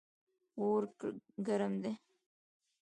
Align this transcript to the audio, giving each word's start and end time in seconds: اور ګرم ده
اور 0.59 0.81
ګرم 1.45 1.73
ده 1.83 1.91